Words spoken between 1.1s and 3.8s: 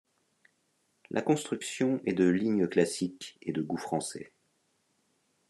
La construction est de lignes classiques et de goût